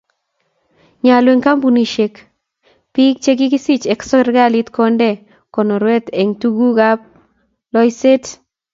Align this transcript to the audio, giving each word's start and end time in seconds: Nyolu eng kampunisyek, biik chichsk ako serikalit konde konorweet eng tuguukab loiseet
Nyolu 1.03 1.29
eng 1.33 1.43
kampunisyek, 1.47 2.13
biik 2.93 3.15
chichsk 3.23 3.83
ako 3.93 4.05
serikalit 4.11 4.67
konde 4.77 5.09
konorweet 5.53 6.05
eng 6.19 6.31
tuguukab 6.41 6.99
loiseet 7.73 8.23